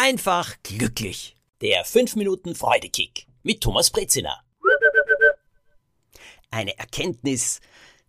einfach 0.00 0.56
glücklich. 0.62 1.36
Der 1.60 1.84
5 1.84 2.16
Minuten 2.16 2.54
Freudekick 2.54 3.26
mit 3.42 3.60
Thomas 3.60 3.90
Brezina. 3.90 4.42
Eine 6.50 6.78
Erkenntnis, 6.78 7.60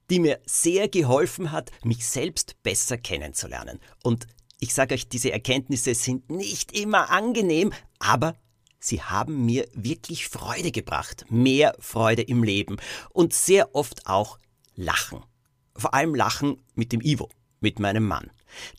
die 0.09 0.21
mir 0.21 0.39
sehr 0.45 0.87
geholfen 0.87 1.51
hat, 1.51 1.69
mich 1.83 2.07
selbst 2.07 2.63
besser 2.63 2.97
kennenzulernen. 2.97 3.81
Und 4.03 4.27
ich 4.61 4.73
sage 4.73 4.95
euch, 4.95 5.09
diese 5.09 5.33
Erkenntnisse 5.33 5.93
sind 5.93 6.29
nicht 6.29 6.71
immer 6.71 7.09
angenehm, 7.09 7.73
aber 7.99 8.37
sie 8.79 9.01
haben 9.01 9.45
mir 9.45 9.67
wirklich 9.73 10.29
Freude 10.29 10.71
gebracht, 10.71 11.25
mehr 11.29 11.75
Freude 11.79 12.21
im 12.21 12.41
Leben 12.41 12.77
und 13.09 13.33
sehr 13.33 13.75
oft 13.75 14.07
auch 14.07 14.39
Lachen. 14.75 15.25
Vor 15.75 15.93
allem 15.93 16.15
Lachen 16.15 16.63
mit 16.73 16.93
dem 16.93 17.01
Ivo, 17.01 17.27
mit 17.59 17.79
meinem 17.79 18.07
Mann. 18.07 18.31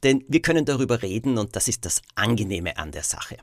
Denn 0.02 0.24
wir 0.28 0.42
können 0.42 0.64
darüber 0.64 1.02
reden 1.02 1.38
und 1.38 1.56
das 1.56 1.68
ist 1.68 1.84
das 1.84 2.02
Angenehme 2.14 2.76
an 2.76 2.92
der 2.92 3.02
Sache. 3.02 3.36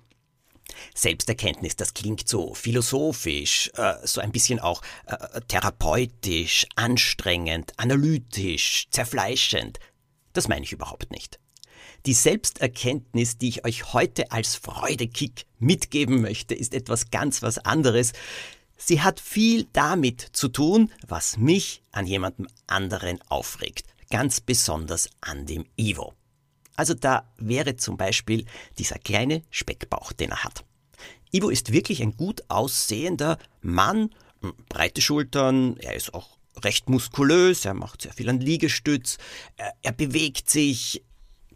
Selbsterkenntnis, 0.96 1.76
das 1.76 1.94
klingt 1.94 2.28
so 2.28 2.54
philosophisch, 2.54 3.72
äh, 3.76 3.96
so 4.04 4.22
ein 4.22 4.32
bisschen 4.32 4.60
auch 4.60 4.82
äh, 5.06 5.42
therapeutisch, 5.48 6.66
anstrengend, 6.76 7.74
analytisch, 7.78 8.88
zerfleischend. 8.92 9.80
Das 10.34 10.48
meine 10.48 10.64
ich 10.64 10.72
überhaupt 10.72 11.12
nicht. 11.12 11.40
Die 12.06 12.14
Selbsterkenntnis, 12.14 13.38
die 13.38 13.50
ich 13.50 13.66
euch 13.66 13.94
heute 13.94 14.32
als 14.32 14.56
Freudekick 14.56 15.46
mitgeben 15.58 16.22
möchte, 16.22 16.56
ist 16.56 16.74
etwas 16.74 17.12
ganz 17.12 17.42
was 17.42 17.58
anderes. 17.60 18.14
Sie 18.78 19.02
hat 19.02 19.20
viel 19.20 19.68
damit 19.74 20.22
zu 20.22 20.48
tun, 20.48 20.92
was 21.06 21.38
mich 21.38 21.82
an 21.92 22.08
jemandem 22.08 22.48
anderen 22.68 23.20
aufregt, 23.28 23.86
ganz 24.10 24.40
besonders 24.40 25.10
an 25.20 25.46
dem 25.46 25.66
Ivo. 25.76 26.14
Also 26.80 26.94
da 26.94 27.30
wäre 27.36 27.76
zum 27.76 27.98
Beispiel 27.98 28.46
dieser 28.78 29.00
kleine 29.00 29.44
Speckbauch, 29.50 30.14
den 30.14 30.30
er 30.30 30.46
hat. 30.46 30.64
Ivo 31.30 31.50
ist 31.50 31.74
wirklich 31.74 32.02
ein 32.02 32.16
gut 32.16 32.42
aussehender 32.48 33.38
Mann, 33.62 34.12
breite 34.70 35.02
Schultern, 35.02 35.76
er 35.76 35.96
ist 35.96 36.14
auch 36.14 36.38
recht 36.64 36.88
muskulös, 36.88 37.66
er 37.66 37.74
macht 37.74 38.04
sehr 38.04 38.14
viel 38.14 38.30
an 38.30 38.40
Liegestütz, 38.40 39.18
er, 39.58 39.74
er 39.82 39.92
bewegt 39.92 40.50
sich, 40.50 41.04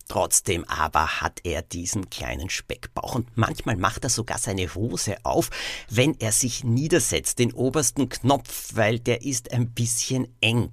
Trotzdem 0.10 0.66
aber 0.66 1.22
hat 1.22 1.40
er 1.46 1.62
diesen 1.62 2.10
kleinen 2.10 2.50
Speckbauch 2.50 3.16
und 3.16 3.38
manchmal 3.38 3.78
macht 3.78 4.04
er 4.04 4.10
sogar 4.10 4.38
seine 4.38 4.76
Hose 4.76 5.16
auf, 5.24 5.50
wenn 5.90 6.20
er 6.20 6.34
sich 6.34 6.66
niedersetzt, 6.66 7.40
den 7.40 7.54
obersten 7.54 8.10
Knopf, 8.10 8.72
weil 8.76 9.00
der 9.00 9.22
ist 9.22 9.54
ein 9.54 9.72
bisschen 9.72 10.28
eng. 10.42 10.72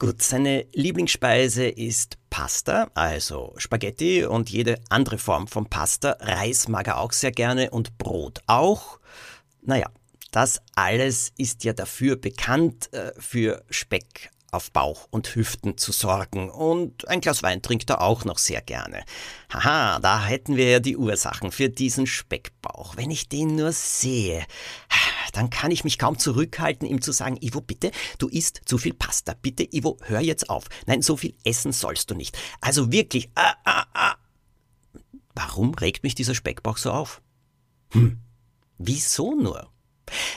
Gut, 0.00 0.22
seine 0.22 0.64
Lieblingsspeise 0.72 1.68
ist 1.68 2.16
Pasta, 2.30 2.90
also 2.94 3.52
Spaghetti 3.58 4.24
und 4.24 4.48
jede 4.48 4.80
andere 4.88 5.18
Form 5.18 5.46
von 5.46 5.66
Pasta. 5.66 6.16
Reis 6.20 6.68
mag 6.68 6.86
er 6.86 7.00
auch 7.00 7.12
sehr 7.12 7.32
gerne 7.32 7.68
und 7.68 7.98
Brot 7.98 8.40
auch. 8.46 8.98
Naja, 9.60 9.90
das 10.30 10.62
alles 10.74 11.34
ist 11.36 11.64
ja 11.64 11.74
dafür 11.74 12.16
bekannt, 12.16 12.90
äh, 12.94 13.12
für 13.18 13.62
Speck 13.68 14.30
auf 14.52 14.72
Bauch 14.72 15.06
und 15.10 15.34
Hüften 15.34 15.76
zu 15.76 15.92
sorgen 15.92 16.50
und 16.50 17.06
ein 17.06 17.20
Glas 17.20 17.42
Wein 17.42 17.60
trinkt 17.60 17.90
er 17.90 18.00
auch 18.00 18.24
noch 18.24 18.38
sehr 18.38 18.62
gerne. 18.62 19.04
Haha, 19.52 20.00
da 20.00 20.24
hätten 20.24 20.56
wir 20.56 20.70
ja 20.70 20.80
die 20.80 20.96
Ursachen 20.96 21.52
für 21.52 21.68
diesen 21.68 22.06
Speckbauch. 22.06 22.96
Wenn 22.96 23.10
ich 23.10 23.28
den 23.28 23.56
nur 23.56 23.72
sehe, 23.72 24.46
dann 25.32 25.50
kann 25.50 25.70
ich 25.70 25.84
mich 25.84 25.98
kaum 25.98 26.18
zurückhalten, 26.18 26.86
ihm 26.86 27.02
zu 27.02 27.12
sagen, 27.12 27.38
Ivo, 27.40 27.60
bitte, 27.60 27.90
du 28.18 28.28
isst 28.28 28.62
zu 28.64 28.78
viel 28.78 28.94
Pasta. 28.94 29.34
Bitte, 29.40 29.66
Ivo, 29.72 29.98
hör 30.02 30.20
jetzt 30.20 30.50
auf. 30.50 30.64
Nein, 30.86 31.02
so 31.02 31.16
viel 31.16 31.34
essen 31.44 31.72
sollst 31.72 32.10
du 32.10 32.14
nicht. 32.14 32.36
Also 32.60 32.92
wirklich, 32.92 33.30
ah, 33.34 33.54
ah, 33.64 33.86
ah. 33.94 34.14
Warum 35.34 35.74
regt 35.74 36.02
mich 36.02 36.14
dieser 36.14 36.34
Speckbauch 36.34 36.76
so 36.76 36.90
auf? 36.90 37.22
Hm, 37.92 38.18
wieso 38.78 39.34
nur? 39.34 39.70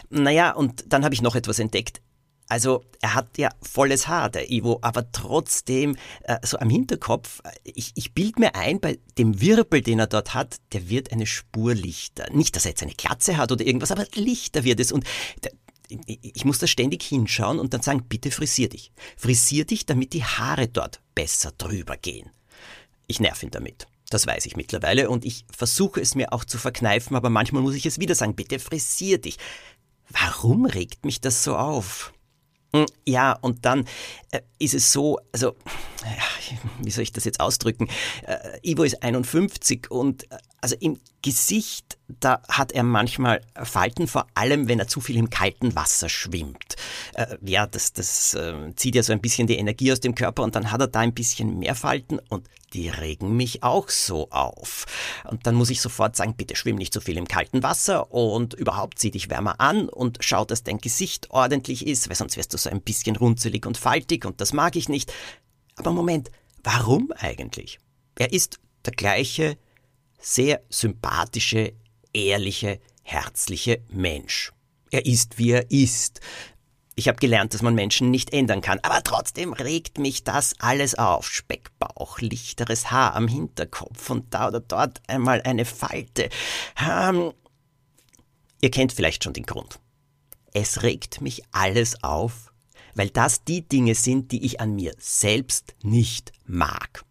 Naja, 0.09 0.51
und 0.51 0.85
dann 0.87 1.03
habe 1.03 1.15
ich 1.15 1.21
noch 1.21 1.35
etwas 1.35 1.59
entdeckt. 1.59 2.01
Also 2.49 2.83
er 3.01 3.15
hat 3.15 3.37
ja 3.37 3.49
volles 3.61 4.07
Haar, 4.07 4.29
der 4.29 4.51
Ivo, 4.51 4.79
aber 4.81 5.11
trotzdem 5.11 5.95
äh, 6.23 6.37
so 6.43 6.57
am 6.59 6.69
Hinterkopf, 6.69 7.41
äh, 7.43 7.51
ich, 7.63 7.93
ich 7.95 8.13
bild 8.13 8.39
mir 8.39 8.55
ein, 8.55 8.79
bei 8.79 8.99
dem 9.17 9.41
Wirbel, 9.41 9.81
den 9.81 9.99
er 9.99 10.07
dort 10.07 10.33
hat, 10.33 10.57
der 10.73 10.89
wird 10.89 11.11
eine 11.11 11.25
Spur 11.25 11.73
lichter. 11.73 12.29
Nicht, 12.31 12.55
dass 12.55 12.65
er 12.65 12.71
jetzt 12.71 12.83
eine 12.83 12.93
Glatze 12.93 13.37
hat 13.37 13.51
oder 13.51 13.65
irgendwas, 13.65 13.91
aber 13.91 14.05
lichter 14.15 14.63
wird 14.63 14.79
es. 14.79 14.91
Und 14.91 15.05
der, 15.43 15.51
ich 16.07 16.45
muss 16.45 16.59
da 16.59 16.67
ständig 16.67 17.03
hinschauen 17.03 17.59
und 17.59 17.73
dann 17.73 17.81
sagen, 17.81 18.05
bitte 18.07 18.31
frisier 18.31 18.69
dich. 18.69 18.91
Frisier 19.17 19.65
dich, 19.65 19.85
damit 19.85 20.13
die 20.13 20.23
Haare 20.23 20.67
dort 20.67 21.01
besser 21.15 21.51
drüber 21.57 21.97
gehen. 21.97 22.29
Ich 23.07 23.19
nerv 23.19 23.43
ihn 23.43 23.51
damit. 23.51 23.87
Das 24.09 24.27
weiß 24.27 24.45
ich 24.45 24.55
mittlerweile 24.55 25.09
und 25.09 25.25
ich 25.25 25.45
versuche 25.55 25.99
es 25.99 26.13
mir 26.13 26.33
auch 26.33 26.45
zu 26.45 26.57
verkneifen, 26.57 27.15
aber 27.15 27.29
manchmal 27.29 27.63
muss 27.63 27.75
ich 27.75 27.85
es 27.85 27.99
wieder 27.99 28.15
sagen, 28.15 28.35
bitte 28.35 28.59
frisier 28.59 29.19
dich. 29.19 29.37
Warum 30.09 30.65
regt 30.65 31.05
mich 31.05 31.21
das 31.21 31.43
so 31.43 31.55
auf? 31.55 32.13
Hm, 32.75 32.87
ja, 33.05 33.33
und 33.33 33.65
dann 33.65 33.85
äh, 34.31 34.41
ist 34.57 34.73
es 34.73 34.91
so, 34.91 35.19
also, 35.31 35.55
ja, 36.03 36.57
wie 36.81 36.89
soll 36.89 37.03
ich 37.03 37.11
das 37.11 37.23
jetzt 37.23 37.39
ausdrücken? 37.39 37.87
Äh, 38.25 38.59
Ivo 38.63 38.83
ist 38.83 39.03
51 39.03 39.91
und 39.91 40.23
äh, 40.31 40.37
also 40.59 40.75
im 40.79 40.99
Gesicht, 41.21 41.97
da 42.07 42.41
hat 42.49 42.71
er 42.71 42.83
manchmal 42.83 43.41
Falten, 43.61 44.07
vor 44.07 44.25
allem 44.33 44.67
wenn 44.67 44.79
er 44.79 44.87
zu 44.87 45.01
viel 45.01 45.17
im 45.17 45.29
kalten 45.29 45.75
Wasser 45.75 46.09
schwimmt. 46.09 46.75
Äh, 47.13 47.37
ja, 47.41 47.67
das, 47.67 47.93
das 47.93 48.33
äh, 48.33 48.73
zieht 48.75 48.95
ja 48.95 49.03
so 49.03 49.13
ein 49.13 49.21
bisschen 49.21 49.45
die 49.45 49.57
Energie 49.57 49.91
aus 49.91 49.99
dem 49.99 50.15
Körper 50.15 50.41
und 50.41 50.55
dann 50.55 50.71
hat 50.71 50.81
er 50.81 50.87
da 50.87 51.01
ein 51.01 51.13
bisschen 51.13 51.59
mehr 51.59 51.75
Falten 51.75 52.19
und 52.29 52.47
die 52.73 52.89
regen 52.89 53.35
mich 53.35 53.63
auch 53.63 53.89
so 53.89 54.29
auf. 54.31 54.85
Und 55.29 55.45
dann 55.45 55.55
muss 55.55 55.69
ich 55.69 55.81
sofort 55.81 56.15
sagen, 56.15 56.35
bitte 56.35 56.55
schwimm 56.55 56.75
nicht 56.75 56.93
so 56.93 57.01
viel 57.01 57.17
im 57.17 57.27
kalten 57.27 57.63
Wasser 57.63 58.11
und 58.11 58.53
überhaupt 58.53 58.99
zieh 58.99 59.11
dich 59.11 59.29
wärmer 59.29 59.59
an 59.59 59.89
und 59.89 60.17
schau, 60.21 60.45
dass 60.45 60.63
dein 60.63 60.79
Gesicht 60.79 61.29
ordentlich 61.31 61.85
ist, 61.85 62.09
weil 62.09 62.15
sonst 62.15 62.37
wirst 62.37 62.53
du 62.53 62.57
so 62.57 62.69
ein 62.69 62.81
bisschen 62.81 63.15
runzelig 63.15 63.65
und 63.65 63.77
faltig 63.77 64.25
und 64.25 64.41
das 64.41 64.53
mag 64.53 64.75
ich 64.75 64.89
nicht. 64.89 65.13
Aber 65.75 65.91
Moment, 65.91 66.29
warum 66.63 67.11
eigentlich? 67.17 67.79
Er 68.17 68.31
ist 68.31 68.59
der 68.85 68.93
gleiche, 68.93 69.57
sehr 70.19 70.61
sympathische, 70.69 71.73
ehrliche, 72.13 72.79
herzliche 73.03 73.81
Mensch. 73.89 74.51
Er 74.91 75.05
ist, 75.05 75.37
wie 75.37 75.51
er 75.51 75.71
ist. 75.71 76.21
Ich 76.95 77.07
habe 77.07 77.17
gelernt, 77.17 77.53
dass 77.53 77.63
man 77.63 77.73
Menschen 77.73 78.11
nicht 78.11 78.33
ändern 78.33 78.61
kann, 78.61 78.79
aber 78.83 79.01
trotzdem 79.03 79.53
regt 79.53 79.97
mich 79.97 80.23
das 80.23 80.53
alles 80.59 80.95
auf. 80.95 81.27
Speckbauch, 81.27 82.19
lichteres 82.19 82.91
Haar 82.91 83.15
am 83.15 83.27
Hinterkopf 83.27 84.09
und 84.11 84.31
da 84.33 84.49
oder 84.49 84.59
dort 84.59 85.01
einmal 85.07 85.41
eine 85.41 85.65
Falte. 85.65 86.29
Ähm, 86.79 87.33
ihr 88.61 88.69
kennt 88.69 88.93
vielleicht 88.93 89.23
schon 89.23 89.33
den 89.33 89.45
Grund. 89.45 89.79
Es 90.53 90.83
regt 90.83 91.19
mich 91.21 91.41
alles 91.51 92.03
auf, 92.03 92.53
weil 92.93 93.09
das 93.09 93.43
die 93.43 93.67
Dinge 93.67 93.95
sind, 93.95 94.31
die 94.31 94.45
ich 94.45 94.61
an 94.61 94.75
mir 94.75 94.93
selbst 94.99 95.73
nicht 95.81 96.31
mag 96.45 97.03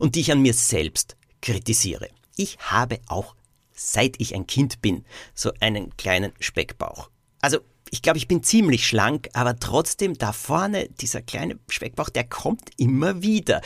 und 0.00 0.16
die 0.16 0.20
ich 0.20 0.32
an 0.32 0.42
mir 0.42 0.54
selbst 0.54 1.16
kritisiere. 1.40 2.08
Ich 2.36 2.58
habe 2.58 3.00
auch, 3.06 3.36
seit 3.72 4.20
ich 4.20 4.34
ein 4.34 4.48
Kind 4.48 4.82
bin, 4.82 5.04
so 5.32 5.52
einen 5.60 5.96
kleinen 5.96 6.32
Speckbauch. 6.40 7.08
Also 7.40 7.60
ich 7.92 8.00
glaube, 8.00 8.16
ich 8.16 8.26
bin 8.26 8.42
ziemlich 8.42 8.86
schlank, 8.86 9.28
aber 9.34 9.58
trotzdem 9.58 10.16
da 10.16 10.32
vorne, 10.32 10.88
dieser 10.88 11.20
kleine 11.20 11.58
Speckbauch, 11.68 12.08
der 12.08 12.24
kommt 12.24 12.70
immer 12.78 13.22
wieder. 13.22 13.60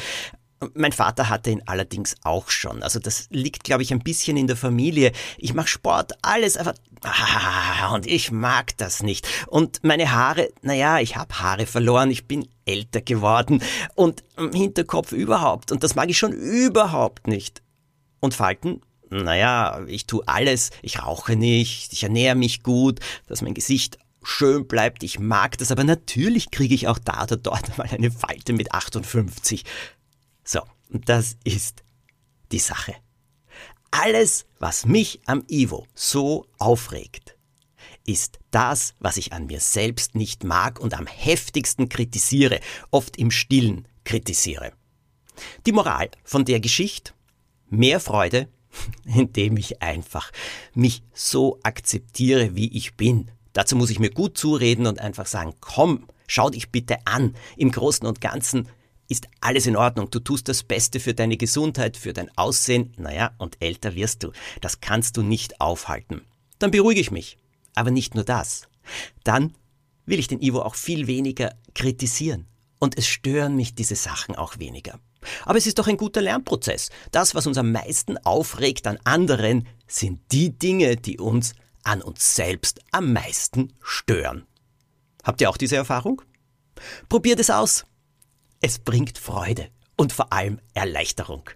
Mein 0.75 0.91
Vater 0.91 1.28
hatte 1.28 1.50
ihn 1.50 1.62
allerdings 1.66 2.16
auch 2.25 2.50
schon. 2.50 2.82
Also 2.82 2.98
das 2.98 3.28
liegt, 3.31 3.62
glaube 3.62 3.84
ich, 3.84 3.92
ein 3.92 4.00
bisschen 4.00 4.37
in 4.37 4.48
der 4.48 4.56
Familie. 4.56 5.12
Ich 5.38 5.54
mache 5.54 5.69
Sport, 5.69 6.14
alles, 6.22 6.56
aber 6.56 6.75
ah, 7.03 7.91
und 7.94 8.04
ich 8.06 8.32
mag 8.32 8.76
das 8.78 9.00
nicht. 9.00 9.28
Und 9.47 9.84
meine 9.84 10.10
Haare, 10.10 10.48
naja, 10.60 10.98
ich 10.98 11.14
habe 11.14 11.38
Haare 11.38 11.66
verloren, 11.66 12.10
ich 12.10 12.26
bin 12.26 12.48
älter 12.64 13.03
geworden 13.03 13.62
und 13.94 14.25
im 14.37 14.53
Hinterkopf 14.53 15.12
überhaupt. 15.12 15.70
Und 15.70 15.84
das 15.84 15.94
mag 15.94 16.10
ich 16.10 16.19
schon 16.19 16.32
überhaupt 16.32 17.28
nicht. 17.28 17.62
Und 18.19 18.34
Falten, 18.34 18.81
naja, 19.08 19.84
ich 19.87 20.06
tue 20.06 20.26
alles, 20.26 20.70
ich 20.82 21.00
rauche 21.00 21.37
nicht, 21.37 21.93
ich 21.93 22.02
ernähre 22.02 22.34
mich 22.34 22.64
gut, 22.64 22.99
dass 23.29 23.40
mein 23.40 23.55
Gesicht 23.55 23.99
schön 24.26 24.67
bleibt. 24.67 25.02
Ich 25.02 25.19
mag 25.19 25.56
das, 25.58 25.70
aber 25.70 25.84
natürlich 25.84 26.50
kriege 26.50 26.75
ich 26.75 26.88
auch 26.88 26.99
da 26.99 27.23
oder 27.23 27.37
dort 27.37 27.78
mal 27.78 27.88
eine 27.88 28.11
Falte 28.11 28.52
mit 28.52 28.73
58. 28.73 29.64
So, 30.44 30.61
und 30.90 31.08
das 31.08 31.37
ist 31.44 31.84
die 32.52 32.58
Sache. 32.58 32.94
Alles, 33.90 34.46
was 34.58 34.84
mich 34.84 35.20
am 35.26 35.44
Ivo 35.49 35.87
so 35.94 36.46
aufregt, 36.58 37.37
ist 38.05 38.38
das, 38.50 38.94
was 38.99 39.17
ich 39.17 39.32
an 39.32 39.46
mir 39.46 39.61
selbst 39.61 40.14
nicht 40.14 40.44
mag 40.44 40.81
und 40.81 40.94
am 40.94 41.06
heftigsten 41.06 41.88
kritisiere, 41.88 42.61
oft 42.90 43.17
im 43.17 43.31
stillen 43.31 43.88
kritisiere. 44.05 44.72
Die 45.67 45.72
Moral 45.72 46.11
von 46.25 46.44
der 46.44 46.61
Geschichte? 46.61 47.12
Mehr 47.69 48.00
Freude, 48.00 48.49
indem 49.05 49.56
ich 49.56 49.82
einfach 49.82 50.31
mich 50.75 51.02
so 51.14 51.58
akzeptiere, 51.62 52.55
wie 52.55 52.76
ich 52.76 52.96
bin 52.96 53.31
Dazu 53.56 53.75
muss 53.75 53.88
ich 53.88 53.99
mir 53.99 54.11
gut 54.11 54.37
zureden 54.37 54.87
und 54.87 55.00
einfach 55.00 55.25
sagen, 55.25 55.55
komm, 55.61 56.06
schau 56.26 56.50
dich 56.50 56.70
bitte 56.70 56.99
an. 57.06 57.35
Im 57.56 57.70
Großen 57.70 58.06
und 58.06 58.20
Ganzen 58.20 58.69
ist 59.08 59.29
alles 59.41 59.67
in 59.67 59.76
Ordnung. 59.76 60.11
Du 60.11 60.20
tust 60.20 60.49
das 60.49 60.62
Beste 60.62 61.00
für 61.00 61.14
deine 61.14 61.38
Gesundheit, 61.38 61.97
für 61.97 62.12
dein 62.12 62.29
Aussehen. 62.37 62.93
Naja, 62.99 63.31
und 63.38 63.56
älter 63.61 63.94
wirst 63.94 64.23
du. 64.23 64.32
Das 64.61 64.82
kannst 64.82 65.17
du 65.17 65.23
nicht 65.23 65.58
aufhalten. 65.58 66.20
Dann 66.58 66.70
beruhige 66.70 67.00
ich 67.00 67.11
mich. 67.11 67.38
Aber 67.75 67.91
nicht 67.91 68.14
nur 68.14 68.25
das. 68.25 68.69
Dann 69.25 69.55
will 70.05 70.19
ich 70.19 70.29
den 70.29 70.43
Ivo 70.43 70.61
auch 70.61 70.75
viel 70.75 71.06
weniger 71.06 71.55
kritisieren. 71.75 72.47
Und 72.79 72.99
es 72.99 73.06
stören 73.06 73.56
mich 73.56 73.75
diese 73.75 73.97
Sachen 73.97 74.37
auch 74.37 74.58
weniger. 74.58 75.00
Aber 75.47 75.56
es 75.56 75.67
ist 75.67 75.79
doch 75.79 75.87
ein 75.87 75.97
guter 75.97 76.20
Lernprozess. 76.20 76.91
Das, 77.11 77.35
was 77.35 77.47
uns 77.47 77.56
am 77.56 77.73
meisten 77.73 78.19
aufregt 78.19 78.87
an 78.87 78.99
anderen, 79.05 79.67
sind 79.87 80.20
die 80.31 80.50
Dinge, 80.50 80.97
die 80.97 81.19
uns 81.19 81.55
an 81.87 82.03
uns 82.03 82.35
selbst 82.35 82.81
am 82.91 83.12
meisten 83.12 83.73
stören. 83.81 84.47
Habt 85.23 85.41
ihr 85.41 85.49
auch 85.49 85.56
diese 85.56 85.77
Erfahrung? 85.77 86.23
Probiert 87.09 87.41
es 87.41 87.50
aus. 87.50 87.87
Es 88.61 88.79
bringt 88.79 89.19
Freude 89.19 89.69
und 89.97 90.12
vor 90.12 90.33
allem 90.33 90.61
Erleichterung. 90.75 91.49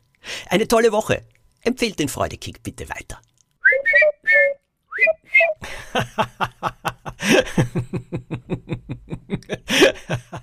Eine 0.48 0.68
tolle 0.68 0.92
Woche. 0.92 1.26
Empfehlt 1.62 1.98
den 1.98 2.08
Freudekick 2.08 2.62
bitte 2.62 2.88
weiter. 2.88 3.20